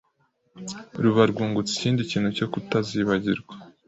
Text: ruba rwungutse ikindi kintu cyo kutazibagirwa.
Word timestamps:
ruba 1.03 1.21
rwungutse 1.31 1.71
ikindi 1.75 2.01
kintu 2.11 2.29
cyo 2.37 2.45
kutazibagirwa. 2.51 3.53